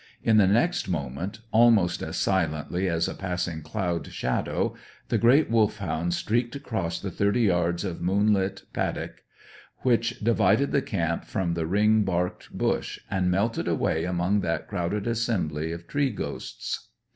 [0.23, 4.75] In the next moment, almost as silently as a passing cloud shadow,
[5.09, 9.21] the great Wolfhound streaked across the thirty yards of moonlit paddock
[9.83, 15.05] which divided the camp from the ring barked bush, and melted away among that crowded
[15.05, 16.87] assembly of tree ghosts.